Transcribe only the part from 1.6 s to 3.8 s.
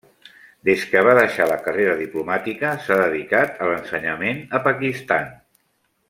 carrera diplomàtica s'ha dedicat a